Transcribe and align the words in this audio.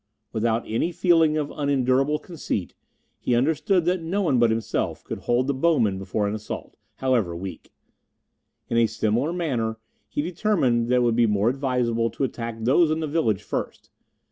Without 0.33 0.63
any 0.65 0.91
feeling 0.91 1.37
of 1.37 1.53
unendurable 1.55 2.17
conceit, 2.17 2.73
he 3.19 3.35
understood 3.35 3.85
that 3.85 4.01
no 4.01 4.23
one 4.23 4.39
but 4.39 4.49
himself 4.49 5.03
could 5.03 5.19
hold 5.19 5.45
the 5.45 5.53
bowmen 5.53 5.99
before 5.99 6.27
an 6.27 6.33
assault, 6.33 6.75
however 6.95 7.35
weak. 7.35 7.71
In 8.67 8.77
a 8.77 8.87
similar 8.87 9.31
manner, 9.31 9.77
he 10.09 10.23
determined 10.23 10.87
that 10.89 10.95
it 10.95 11.03
would 11.03 11.15
be 11.15 11.27
more 11.27 11.49
advisable 11.51 12.09
to 12.09 12.23
attack 12.23 12.55
those 12.61 12.89
in 12.89 12.99
the 12.99 13.05
village 13.05 13.43
first. 13.43 13.91